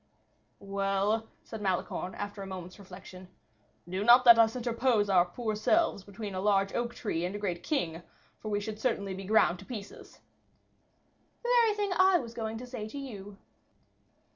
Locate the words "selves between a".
5.55-6.41